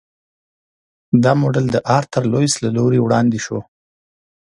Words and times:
دا 1.23 1.31
موډل 1.39 1.65
د 1.71 1.77
آرتر 1.97 2.23
لویس 2.31 2.53
له 2.63 2.69
لوري 2.77 2.99
وړاندې 3.01 3.39
شو. 3.45 3.59